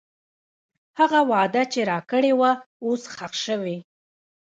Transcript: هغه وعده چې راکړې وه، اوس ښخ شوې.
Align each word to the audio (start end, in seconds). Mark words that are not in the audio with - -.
هغه 0.99 1.19
وعده 1.31 1.63
چې 1.73 1.79
راکړې 1.91 2.33
وه، 2.39 2.51
اوس 2.85 3.01
ښخ 3.13 3.33
شوې. 3.45 3.77